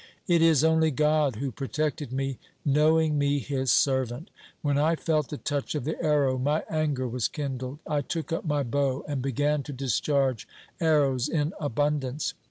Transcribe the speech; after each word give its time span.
It 0.25 0.41
is 0.41 0.63
only 0.63 0.89
God 0.89 1.35
who 1.35 1.51
protected 1.51 2.11
me, 2.11 2.39
knowing 2.65 3.19
me 3.19 3.37
His 3.37 3.71
servant. 3.71 4.31
When 4.63 4.75
I 4.79 4.95
felt 4.95 5.29
the 5.29 5.37
touch 5.37 5.75
of 5.75 5.83
the 5.83 6.01
arrow, 6.03 6.39
my 6.39 6.63
anger 6.71 7.07
was 7.07 7.27
kindled. 7.27 7.77
I 7.85 8.01
took 8.01 8.33
up 8.33 8.43
my 8.43 8.63
bow 8.63 9.05
and 9.07 9.21
began 9.21 9.61
to 9.61 9.73
discharge 9.73 10.47
arrows 10.79 11.29
in 11.29 11.53
abundance. 11.59 12.33